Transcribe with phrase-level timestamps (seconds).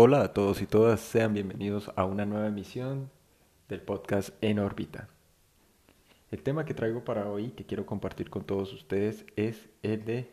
[0.00, 3.10] Hola a todos y todas, sean bienvenidos a una nueva emisión
[3.68, 5.08] del podcast En órbita.
[6.30, 10.30] El tema que traigo para hoy, que quiero compartir con todos ustedes, es el de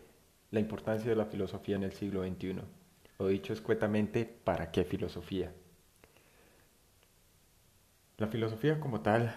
[0.51, 2.57] la importancia de la filosofía en el siglo XXI.
[3.17, 5.51] O dicho escuetamente, ¿para qué filosofía?
[8.17, 9.35] La filosofía como tal,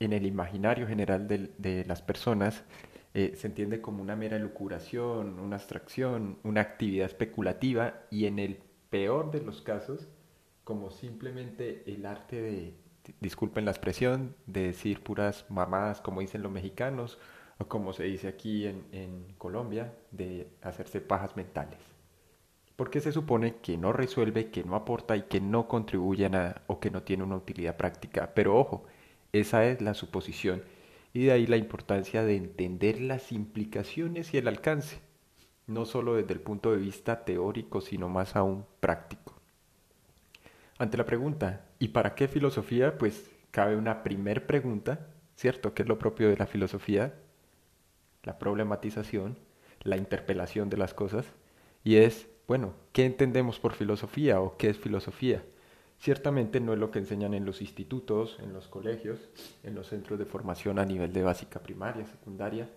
[0.00, 2.64] en el imaginario general de, las personas,
[3.12, 8.60] eh, se entiende como una mera elucuración, una abstracción, una actividad especulativa y en el
[8.96, 10.08] peor de los casos,
[10.64, 12.74] como simplemente el arte de,
[13.20, 17.18] disculpen la expresión, de decir puras mamadas como dicen los mexicanos
[17.58, 21.78] o como se dice aquí en, en Colombia, de hacerse pajas mentales.
[22.74, 26.62] Porque se supone que no resuelve, que no aporta y que no contribuye a nada
[26.66, 28.32] o que no tiene una utilidad práctica.
[28.34, 28.86] Pero ojo,
[29.32, 30.62] esa es la suposición
[31.12, 35.00] y de ahí la importancia de entender las implicaciones y el alcance,
[35.66, 39.34] no solo desde el punto de vista teórico, sino más aún práctico.
[40.78, 42.98] Ante la pregunta, ¿y para qué filosofía?
[42.98, 45.74] Pues cabe una primer pregunta, ¿cierto?
[45.74, 47.14] Que es lo propio de la filosofía,
[48.22, 49.38] la problematización,
[49.82, 51.26] la interpelación de las cosas,
[51.82, 55.44] y es, bueno, ¿qué entendemos por filosofía o qué es filosofía?
[55.98, 59.30] Ciertamente no es lo que enseñan en los institutos, en los colegios,
[59.62, 62.68] en los centros de formación a nivel de básica primaria, secundaria.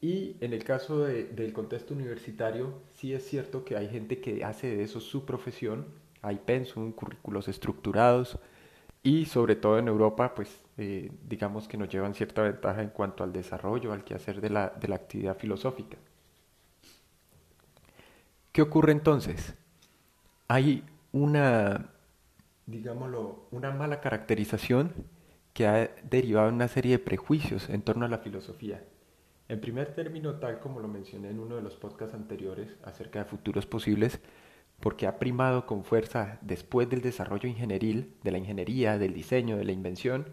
[0.00, 4.76] Y en el caso del contexto universitario, sí es cierto que hay gente que hace
[4.76, 5.86] de eso su profesión,
[6.22, 8.38] hay pensum, currículos estructurados
[9.02, 13.24] y sobre todo en Europa, pues eh, digamos que nos llevan cierta ventaja en cuanto
[13.24, 15.96] al desarrollo, al quehacer de la, de la actividad filosófica.
[18.52, 19.54] ¿Qué ocurre entonces?
[20.48, 21.90] Hay una
[22.66, 24.92] digámoslo, una mala caracterización
[25.52, 28.82] que ha derivado en una serie de prejuicios en torno a la filosofía.
[29.48, 33.26] En primer término, tal como lo mencioné en uno de los podcasts anteriores acerca de
[33.26, 34.20] futuros posibles,
[34.80, 39.64] porque ha primado con fuerza después del desarrollo ingenieril, de la ingeniería, del diseño, de
[39.64, 40.26] la invención,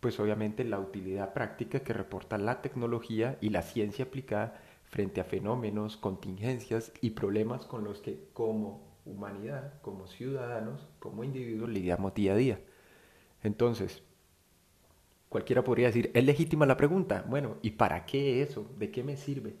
[0.00, 5.24] pues obviamente la utilidad práctica que reporta la tecnología y la ciencia aplicada frente a
[5.24, 12.34] fenómenos, contingencias y problemas con los que como humanidad, como ciudadanos, como individuos, lidiamos día
[12.34, 12.60] a día.
[13.42, 14.02] Entonces,
[15.34, 17.24] cualquiera podría decir, ¿es legítima la pregunta?
[17.26, 18.70] Bueno, ¿y para qué eso?
[18.78, 19.56] ¿De qué me sirve?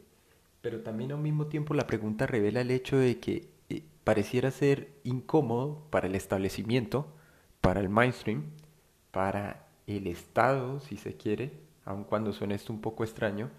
[0.60, 4.92] Pero también al mismo tiempo la pregunta revela el hecho de que eh, pareciera ser
[5.02, 7.12] incómodo para el establecimiento,
[7.60, 8.44] para el mainstream,
[9.10, 11.50] para el Estado, si se quiere,
[11.84, 13.50] aun cuando suene esto un poco extraño,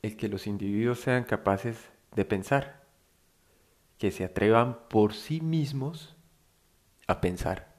[0.00, 1.76] el que los individuos sean capaces
[2.16, 2.82] de pensar,
[3.98, 6.16] que se atrevan por sí mismos
[7.06, 7.73] a pensar.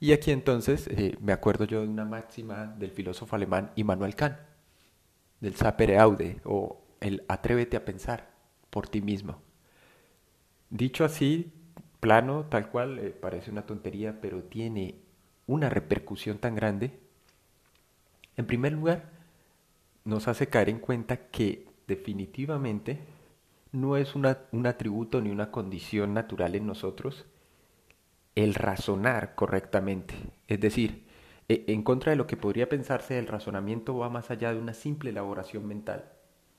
[0.00, 4.38] Y aquí entonces eh, me acuerdo yo de una máxima del filósofo alemán Immanuel Kant,
[5.40, 8.30] del sapere aude o el atrévete a pensar
[8.70, 9.40] por ti mismo.
[10.70, 11.52] Dicho así,
[12.00, 15.00] plano, tal cual, eh, parece una tontería, pero tiene
[15.46, 16.98] una repercusión tan grande.
[18.36, 19.10] En primer lugar,
[20.04, 23.00] nos hace caer en cuenta que definitivamente
[23.72, 24.26] no es un
[24.66, 27.26] atributo ni una condición natural en nosotros
[28.44, 30.14] el razonar correctamente.
[30.46, 31.04] Es decir,
[31.48, 34.74] e, en contra de lo que podría pensarse, el razonamiento va más allá de una
[34.74, 36.12] simple elaboración mental.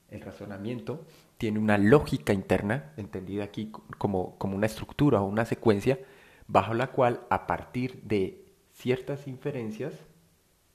[0.09, 1.05] El razonamiento
[1.37, 5.99] tiene una lógica interna, entendida aquí como, como una estructura o una secuencia,
[6.47, 9.93] bajo la cual a partir de ciertas inferencias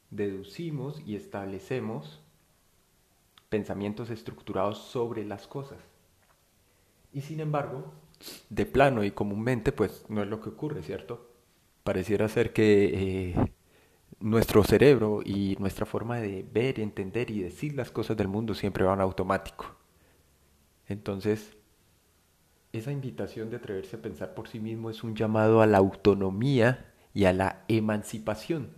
[0.09, 2.23] deducimos y establecemos
[3.51, 5.81] pensamientos estructurados sobre las cosas.
[7.13, 7.93] Y sin embargo,
[8.49, 11.31] de plano y comúnmente, pues no es lo que ocurre, ¿cierto?
[11.83, 13.53] Pareciera ser que eh,
[14.21, 18.85] nuestro cerebro y nuestra forma de ver, entender y decir las cosas del mundo siempre
[18.85, 19.77] van automático.
[20.87, 21.57] Entonces,
[22.73, 26.93] esa invitación de atreverse a pensar por sí mismo es un llamado a la autonomía
[27.13, 28.71] y a la emancipación.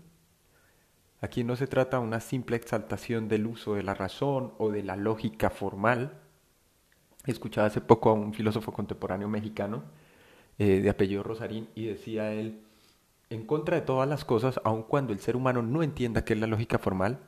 [1.20, 4.82] Aquí no se trata de una simple exaltación del uso de la razón o de
[4.82, 6.20] la lógica formal,
[7.26, 9.84] Escuchaba hace poco a un filósofo contemporáneo mexicano
[10.58, 12.60] eh, de apellido Rosarín y decía él,
[13.28, 16.40] en contra de todas las cosas, aun cuando el ser humano no entienda qué es
[16.40, 17.18] la lógica formal,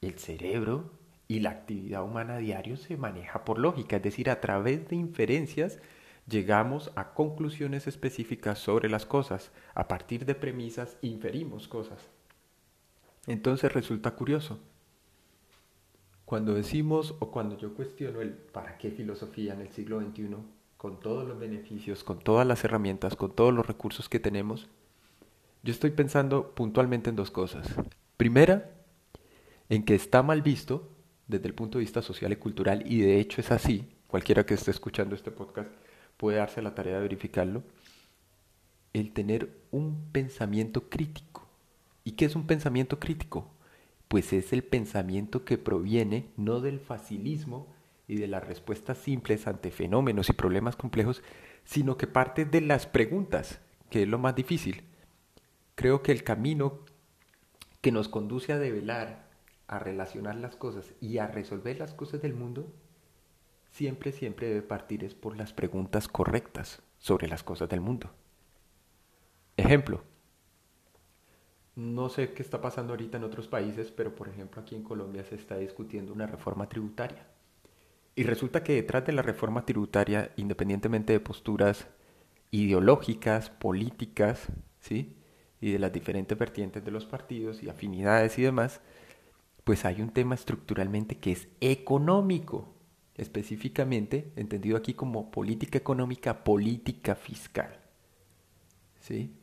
[0.00, 0.90] el cerebro
[1.28, 4.96] y la actividad humana a diario se maneja por lógica, es decir, a través de
[4.96, 5.78] inferencias
[6.26, 12.08] llegamos a conclusiones específicas sobre las cosas, a partir de premisas inferimos cosas.
[13.26, 14.58] Entonces resulta curioso,
[16.28, 20.36] cuando decimos o cuando yo cuestiono el para qué filosofía en el siglo XXI,
[20.76, 24.68] con todos los beneficios, con todas las herramientas, con todos los recursos que tenemos,
[25.62, 27.66] yo estoy pensando puntualmente en dos cosas.
[28.18, 28.70] Primera,
[29.70, 30.90] en que está mal visto
[31.28, 34.52] desde el punto de vista social y cultural, y de hecho es así, cualquiera que
[34.52, 35.70] esté escuchando este podcast
[36.18, 37.62] puede darse la tarea de verificarlo,
[38.92, 41.48] el tener un pensamiento crítico.
[42.04, 43.48] ¿Y qué es un pensamiento crítico?
[44.08, 47.68] Pues es el pensamiento que proviene no del facilismo
[48.06, 51.22] y de las respuestas simples ante fenómenos y problemas complejos,
[51.64, 53.60] sino que parte de las preguntas,
[53.90, 54.82] que es lo más difícil.
[55.74, 56.80] Creo que el camino
[57.82, 59.28] que nos conduce a develar,
[59.66, 62.72] a relacionar las cosas y a resolver las cosas del mundo,
[63.70, 68.10] siempre, siempre debe partir es por las preguntas correctas sobre las cosas del mundo.
[69.56, 70.02] Ejemplo,
[71.78, 75.24] no sé qué está pasando ahorita en otros países, pero por ejemplo aquí en Colombia
[75.24, 77.24] se está discutiendo una reforma tributaria.
[78.16, 81.86] Y resulta que detrás de la reforma tributaria, independientemente de posturas
[82.50, 84.48] ideológicas, políticas,
[84.80, 85.14] ¿sí?
[85.60, 88.80] y de las diferentes vertientes de los partidos y afinidades y demás,
[89.62, 92.74] pues hay un tema estructuralmente que es económico,
[93.14, 97.78] específicamente entendido aquí como política económica, política fiscal.
[98.98, 99.37] ¿Sí?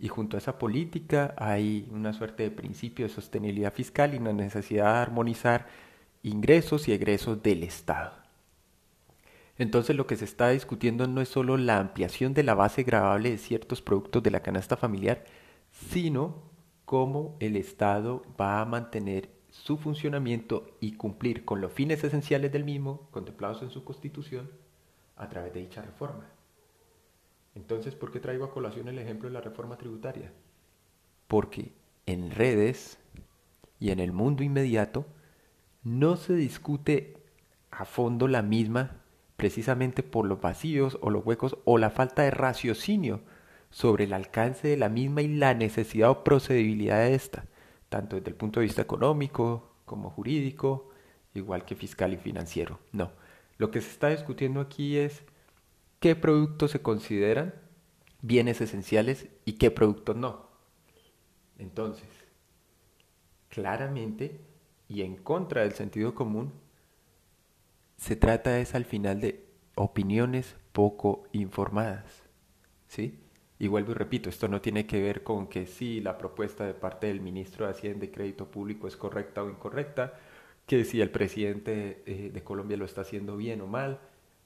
[0.00, 4.32] Y junto a esa política hay una suerte de principio de sostenibilidad fiscal y una
[4.32, 5.66] necesidad de armonizar
[6.22, 8.12] ingresos y egresos del Estado.
[9.58, 13.30] Entonces lo que se está discutiendo no es solo la ampliación de la base gravable
[13.30, 15.24] de ciertos productos de la canasta familiar,
[15.70, 16.44] sino
[16.86, 22.64] cómo el Estado va a mantener su funcionamiento y cumplir con los fines esenciales del
[22.64, 24.50] mismo, contemplados en su Constitución,
[25.16, 26.24] a través de dicha reforma.
[27.54, 30.32] Entonces, ¿por qué traigo a colación el ejemplo de la reforma tributaria?
[31.26, 31.72] Porque
[32.06, 32.98] en redes
[33.78, 35.06] y en el mundo inmediato
[35.82, 37.16] no se discute
[37.70, 39.00] a fondo la misma
[39.36, 43.22] precisamente por los vacíos o los huecos o la falta de raciocinio
[43.70, 47.46] sobre el alcance de la misma y la necesidad o procedibilidad de esta,
[47.88, 50.90] tanto desde el punto de vista económico como jurídico,
[51.34, 52.80] igual que fiscal y financiero.
[52.92, 53.12] No,
[53.56, 55.22] lo que se está discutiendo aquí es
[56.00, 57.54] qué productos se consideran
[58.22, 60.48] bienes esenciales y qué productos no.
[61.58, 62.08] Entonces,
[63.48, 64.40] claramente
[64.88, 66.52] y en contra del sentido común,
[67.96, 72.22] se trata es al final de opiniones poco informadas.
[72.88, 73.20] ¿Sí?
[73.58, 76.72] Y vuelvo y repito, esto no tiene que ver con que si la propuesta de
[76.72, 80.14] parte del ministro de Hacienda y Crédito Público es correcta o incorrecta,
[80.66, 84.00] que si el presidente eh, de Colombia lo está haciendo bien o mal,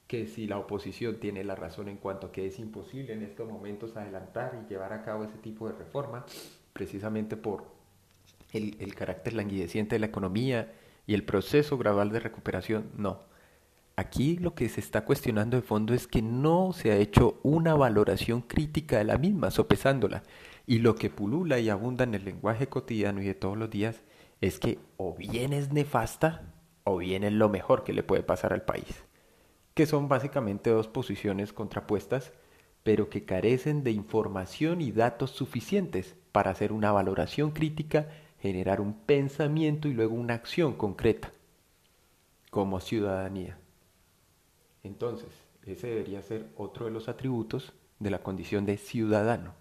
[0.07, 3.49] que si la oposición tiene la razón en cuanto a que es imposible en estos
[3.49, 6.25] momentos adelantar y llevar a cabo ese tipo de reforma,
[6.73, 7.65] precisamente por
[8.53, 10.73] el, el carácter languideciente de la economía
[11.07, 13.19] y el proceso gradual de recuperación, no.
[13.97, 17.75] Aquí lo que se está cuestionando de fondo es que no se ha hecho una
[17.75, 20.21] valoración crítica de la misma, sopesándola.
[20.67, 24.03] Y lo que pulula y abunda en el lenguaje cotidiano y de todos los días
[24.41, 26.53] es que o bien es nefasta
[26.83, 29.04] o bien es lo mejor que le puede pasar al país
[29.75, 32.31] que son básicamente dos posiciones contrapuestas,
[32.83, 38.93] pero que carecen de información y datos suficientes para hacer una valoración crítica, generar un
[38.93, 41.31] pensamiento y luego una acción concreta
[42.49, 43.57] como ciudadanía.
[44.83, 45.29] Entonces,
[45.65, 49.55] ese debería ser otro de los atributos de la condición de ciudadano.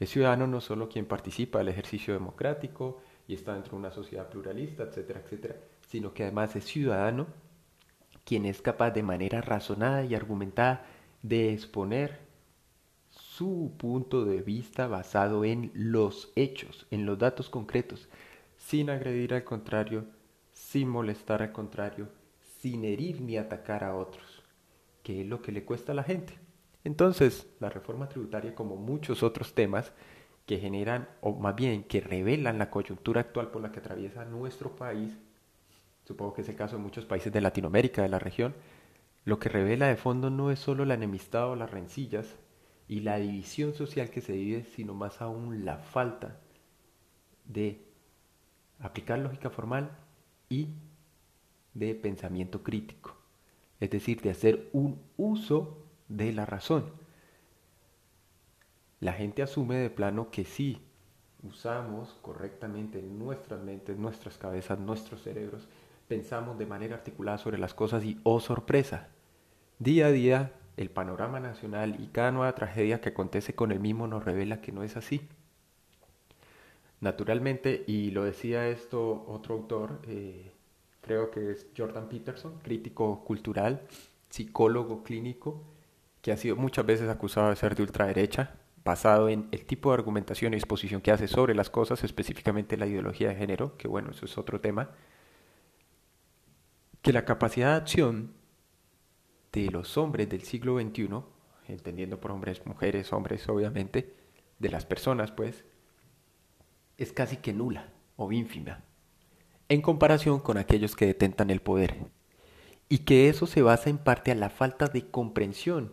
[0.00, 4.28] Es ciudadano no solo quien participa del ejercicio democrático y está dentro de una sociedad
[4.28, 5.56] pluralista, etcétera, etcétera,
[5.86, 7.26] sino que además es ciudadano
[8.24, 10.84] quien es capaz de manera razonada y argumentada
[11.22, 12.20] de exponer
[13.10, 18.08] su punto de vista basado en los hechos, en los datos concretos,
[18.56, 20.06] sin agredir al contrario,
[20.52, 22.08] sin molestar al contrario,
[22.60, 24.42] sin herir ni atacar a otros,
[25.02, 26.38] que es lo que le cuesta a la gente.
[26.84, 29.92] Entonces, la reforma tributaria, como muchos otros temas
[30.46, 34.76] que generan, o más bien que revelan la coyuntura actual por la que atraviesa nuestro
[34.76, 35.16] país,
[36.04, 38.54] supongo que es el caso de muchos países de Latinoamérica, de la región,
[39.24, 42.36] lo que revela de fondo no es solo la enemistad o las rencillas
[42.88, 46.40] y la división social que se vive, sino más aún la falta
[47.46, 47.80] de
[48.80, 49.96] aplicar lógica formal
[50.48, 50.68] y
[51.72, 53.16] de pensamiento crítico,
[53.80, 56.92] es decir, de hacer un uso de la razón.
[59.00, 60.80] La gente asume de plano que sí,
[61.42, 65.68] usamos correctamente nuestras mentes, nuestras cabezas, nuestros cerebros,
[66.08, 69.08] pensamos de manera articulada sobre las cosas y, oh sorpresa,
[69.78, 74.06] día a día el panorama nacional y cada nueva tragedia que acontece con el mismo
[74.06, 75.28] nos revela que no es así.
[77.00, 80.52] Naturalmente, y lo decía esto otro autor, eh,
[81.00, 83.82] creo que es Jordan Peterson, crítico cultural,
[84.30, 85.62] psicólogo clínico,
[86.22, 89.94] que ha sido muchas veces acusado de ser de ultraderecha, basado en el tipo de
[89.94, 94.10] argumentación y exposición que hace sobre las cosas, específicamente la ideología de género, que bueno,
[94.10, 94.90] eso es otro tema
[97.04, 98.32] que la capacidad de acción
[99.52, 101.10] de los hombres del siglo XXI,
[101.68, 104.14] entendiendo por hombres, mujeres, hombres, obviamente,
[104.58, 105.66] de las personas, pues,
[106.96, 108.82] es casi que nula o ínfima,
[109.68, 111.94] en comparación con aquellos que detentan el poder,
[112.88, 115.92] y que eso se basa en parte a la falta de comprensión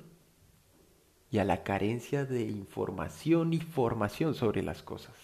[1.30, 5.16] y a la carencia de información y formación sobre las cosas.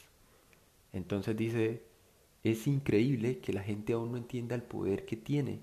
[0.92, 1.86] Entonces dice,
[2.44, 5.62] es increíble que la gente aún no entienda el poder que tiene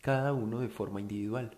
[0.00, 1.56] cada uno de forma individual.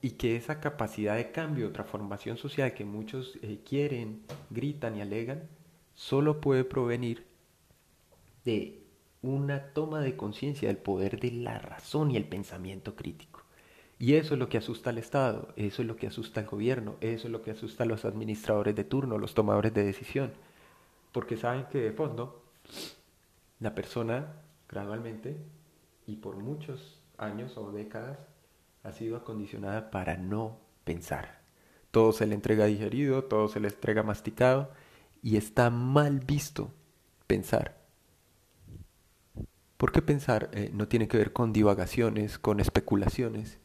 [0.00, 5.48] Y que esa capacidad de cambio, transformación social que muchos eh, quieren, gritan y alegan,
[5.94, 7.26] solo puede provenir
[8.44, 8.82] de
[9.22, 13.42] una toma de conciencia del poder de la razón y el pensamiento crítico.
[13.98, 16.96] Y eso es lo que asusta al Estado, eso es lo que asusta al gobierno,
[17.00, 20.32] eso es lo que asusta a los administradores de turno, los tomadores de decisión.
[21.12, 22.42] Porque saben que de fondo
[23.60, 25.38] la persona gradualmente
[26.06, 28.18] y por muchos años o décadas
[28.82, 31.40] ha sido acondicionada para no pensar.
[31.90, 34.70] Todo se le entrega digerido, todo se le entrega masticado
[35.22, 36.70] y está mal visto
[37.26, 37.82] pensar.
[39.76, 43.58] Porque pensar eh, no tiene que ver con divagaciones, con especulaciones.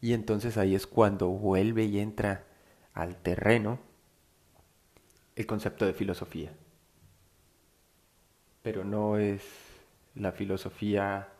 [0.00, 2.44] Y entonces ahí es cuando vuelve y entra
[2.94, 3.78] al terreno
[5.36, 6.52] el concepto de filosofía.
[8.62, 9.42] Pero no es
[10.14, 11.31] la filosofía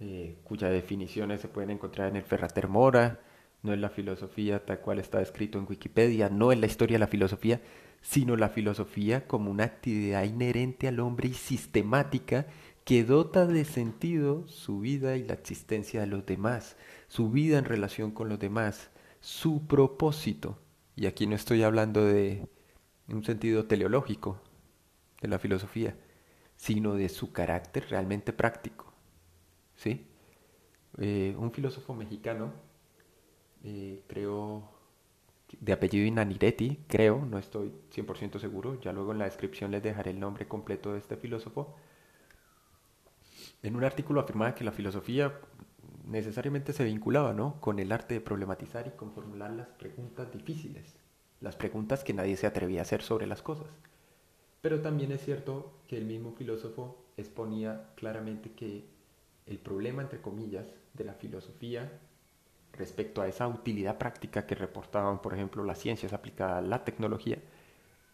[0.00, 3.20] eh, cuyas definiciones se pueden encontrar en el Ferrater Mora,
[3.62, 7.00] no es la filosofía tal cual está escrito en Wikipedia, no es la historia de
[7.00, 7.60] la filosofía,
[8.00, 12.46] sino la filosofía como una actividad inherente al hombre y sistemática
[12.84, 16.76] que dota de sentido su vida y la existencia de los demás,
[17.08, 18.90] su vida en relación con los demás,
[19.20, 20.58] su propósito.
[20.96, 22.48] Y aquí no estoy hablando de
[23.08, 24.40] un sentido teleológico
[25.20, 25.94] de la filosofía,
[26.56, 28.89] sino de su carácter realmente práctico.
[29.80, 30.06] ¿Sí?
[30.98, 32.52] Eh, un filósofo mexicano,
[33.64, 34.68] eh, creo
[35.58, 40.10] de apellido Inaniretti, creo, no estoy 100% seguro, ya luego en la descripción les dejaré
[40.10, 41.74] el nombre completo de este filósofo.
[43.62, 45.32] En un artículo afirmaba que la filosofía
[46.06, 47.58] necesariamente se vinculaba ¿no?
[47.58, 50.94] con el arte de problematizar y con formular las preguntas difíciles,
[51.40, 53.68] las preguntas que nadie se atrevía a hacer sobre las cosas.
[54.60, 58.99] Pero también es cierto que el mismo filósofo exponía claramente que
[59.50, 60.64] el problema, entre comillas,
[60.94, 61.90] de la filosofía
[62.72, 67.38] respecto a esa utilidad práctica que reportaban, por ejemplo, las ciencias aplicadas a la tecnología,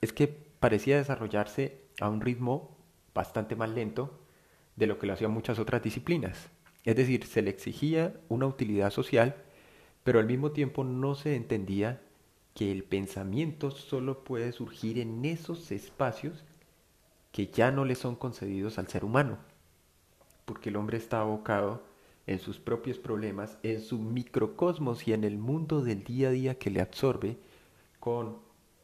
[0.00, 2.76] es que parecía desarrollarse a un ritmo
[3.14, 4.18] bastante más lento
[4.76, 6.48] de lo que lo hacían muchas otras disciplinas.
[6.84, 9.36] Es decir, se le exigía una utilidad social,
[10.04, 12.00] pero al mismo tiempo no se entendía
[12.54, 16.44] que el pensamiento solo puede surgir en esos espacios
[17.32, 19.38] que ya no le son concedidos al ser humano,
[20.46, 21.82] porque el hombre está abocado
[22.26, 26.58] en sus propios problemas, en su microcosmos y en el mundo del día a día
[26.58, 27.36] que le absorbe
[28.00, 28.38] con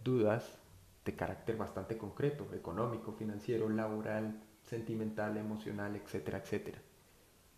[0.05, 0.59] dudas
[1.05, 6.79] de carácter bastante concreto, económico, financiero, laboral, sentimental, emocional, etcétera, etcétera.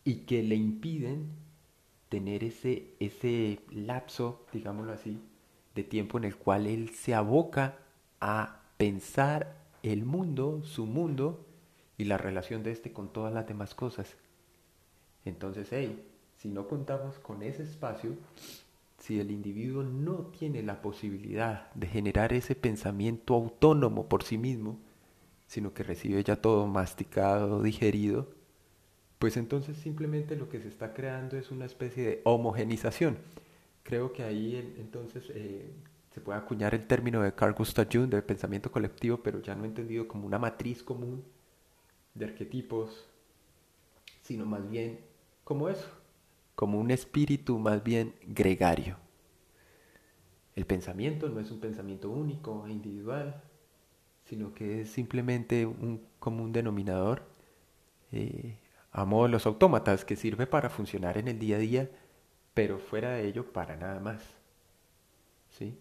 [0.05, 1.31] Y que le impiden
[2.09, 5.21] tener ese, ese lapso, digámoslo así,
[5.75, 7.79] de tiempo en el cual él se aboca
[8.21, 11.45] a pensar el mundo, su mundo
[12.05, 14.15] la relación de este con todas las demás cosas.
[15.25, 16.07] Entonces, hey,
[16.39, 18.17] si no contamos con ese espacio,
[18.99, 24.79] si el individuo no tiene la posibilidad de generar ese pensamiento autónomo por sí mismo,
[25.47, 28.29] sino que recibe ya todo masticado, digerido,
[29.19, 33.19] pues entonces simplemente lo que se está creando es una especie de homogenización.
[33.83, 35.71] Creo que ahí entonces eh,
[36.13, 39.65] se puede acuñar el término de Carl Gustav Jung de pensamiento colectivo, pero ya no
[39.65, 41.25] entendido como una matriz común
[42.15, 43.09] de arquetipos,
[44.23, 45.01] sino más bien
[45.43, 45.89] como eso,
[46.55, 48.97] como un espíritu más bien gregario.
[50.55, 53.43] El pensamiento no es un pensamiento único e individual,
[54.25, 57.23] sino que es simplemente un común denominador
[58.13, 58.57] eh,
[58.93, 61.91] a modo de los autómatas que sirve para funcionar en el día a día,
[62.55, 64.23] pero fuera de ello para nada más.
[65.51, 65.77] ¿Sí?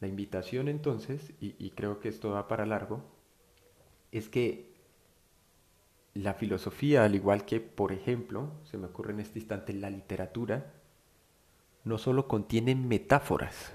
[0.00, 3.13] La invitación entonces, y, y creo que esto va para largo,
[4.14, 4.72] es que
[6.14, 10.72] la filosofía, al igual que, por ejemplo, se me ocurre en este instante la literatura,
[11.82, 13.72] no solo contiene metáforas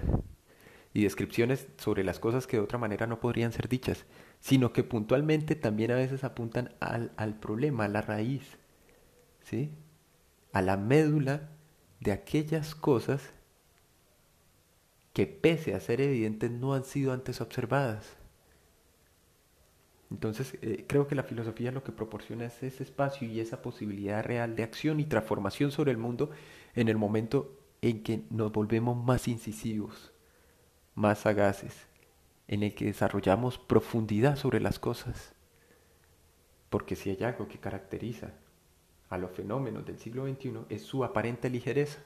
[0.94, 4.06] y descripciones sobre las cosas que de otra manera no podrían ser dichas,
[4.40, 8.56] sino que puntualmente también a veces apuntan al, al problema, a la raíz,
[9.42, 9.70] ¿sí?
[10.52, 11.50] a la médula
[12.00, 13.34] de aquellas cosas
[15.12, 18.19] que pese a ser evidentes no han sido antes observadas.
[20.10, 24.24] Entonces, eh, creo que la filosofía lo que proporciona es ese espacio y esa posibilidad
[24.24, 26.30] real de acción y transformación sobre el mundo
[26.74, 30.12] en el momento en que nos volvemos más incisivos,
[30.94, 31.86] más sagaces,
[32.48, 35.32] en el que desarrollamos profundidad sobre las cosas.
[36.68, 38.32] Porque si hay algo que caracteriza
[39.08, 42.00] a los fenómenos del siglo XXI es su aparente ligereza.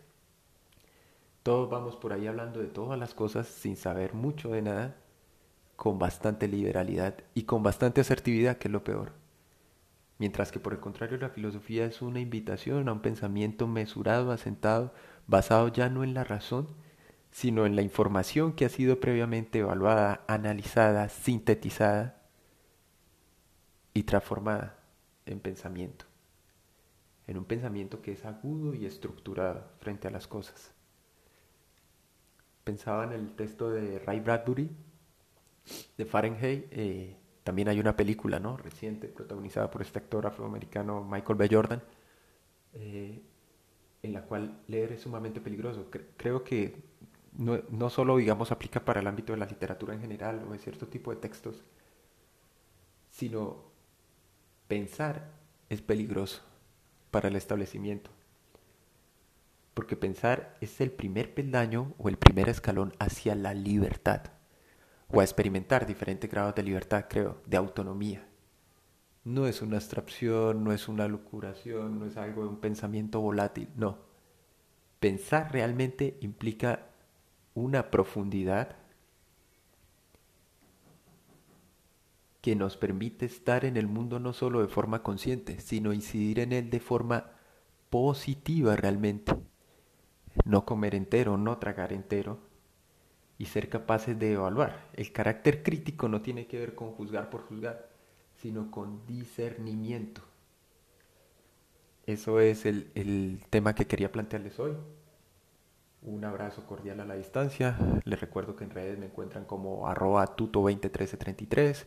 [1.43, 4.97] Todos vamos por ahí hablando de todas las cosas sin saber mucho de nada
[5.77, 9.13] con bastante liberalidad y con bastante asertividad, que es lo peor.
[10.19, 14.95] Mientras que por el contrario la filosofía es una invitación a un pensamiento mesurado, asentado,
[15.27, 16.69] basado ya no en la razón,
[17.31, 22.23] sino en la información que ha sido previamente evaluada, analizada, sintetizada
[23.93, 24.79] y transformada
[25.27, 26.05] en pensamiento.
[27.27, 30.73] En un pensamiento que es agudo y estructurado frente a las cosas.
[32.63, 34.71] Pensaba en el texto de Ray Bradbury,
[35.97, 38.57] de Fahrenheit, eh, también hay una película ¿no?
[38.57, 41.49] reciente protagonizada por este actor afroamericano Michael B.
[41.51, 41.83] Jordan,
[42.75, 43.23] eh,
[44.03, 45.91] en la cual leer es sumamente peligroso.
[46.17, 46.83] creo que
[47.37, 50.59] no, no, solo digamos aplica para el ámbito de la literatura en general o de
[50.59, 51.65] cierto tipo de textos,
[53.11, 53.65] sino
[54.69, 55.33] pensar
[55.69, 56.43] es peligroso
[57.11, 58.11] para el establecimiento.
[59.73, 64.34] Porque pensar es el primer peldaño o el primer escalón hacia la libertad
[65.15, 68.27] o a experimentar diferentes grados de libertad, creo, de autonomía.
[69.23, 73.69] No es una abstracción, no es una locuración, no es algo de un pensamiento volátil,
[73.77, 73.99] no.
[75.01, 76.87] Pensar realmente implica
[77.55, 78.77] una profundidad
[82.41, 86.53] que nos permite estar en el mundo no solo de forma consciente, sino incidir en
[86.53, 87.31] él de forma
[87.89, 89.33] positiva realmente.
[90.45, 92.41] No comer entero, no tragar entero,
[93.39, 94.89] y ser capaces de evaluar.
[94.95, 97.89] El carácter crítico no tiene que ver con juzgar por juzgar,
[98.37, 100.23] sino con discernimiento.
[102.07, 104.77] Eso es el, tema que quería plantearles hoy.
[106.03, 107.79] Un abrazo cordial a la distancia.
[108.05, 111.87] Les recuerdo que en redes me encuentran como arroba tuto201333.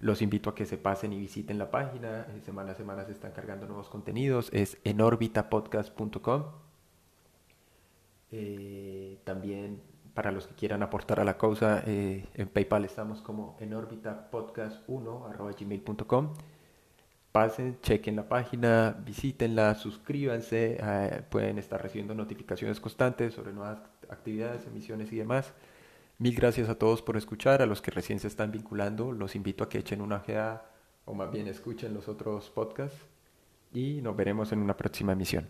[0.00, 2.26] Los invito a que se pasen y visiten la página.
[2.44, 4.50] Semana a semana se están cargando nuevos contenidos.
[4.52, 6.44] Es enorbitapodcast.com.
[8.32, 9.80] Eh, también
[10.14, 16.30] para los que quieran aportar a la causa, eh, en PayPal estamos como en orbitapodcast1
[17.32, 24.64] Pasen, chequen la página, visítenla, suscríbanse, eh, pueden estar recibiendo notificaciones constantes sobre nuevas actividades,
[24.68, 25.52] emisiones y demás.
[26.18, 29.64] Mil gracias a todos por escuchar, a los que recién se están vinculando, los invito
[29.64, 30.70] a que echen una ojeada
[31.06, 33.04] o más bien escuchen los otros podcasts
[33.72, 35.48] y nos veremos en una próxima emisión.